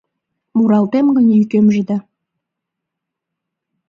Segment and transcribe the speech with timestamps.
[0.57, 1.97] Муралтем гын, йӱкемже да